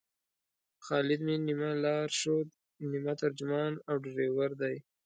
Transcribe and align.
خالد 0.85 1.19
مې 1.25 1.35
نیمه 1.47 1.71
لارښود، 1.83 2.47
نیمه 2.91 3.13
ترجمان 3.21 3.73
او 3.89 3.95
ډریور 4.03 4.51
دی. 4.61 4.75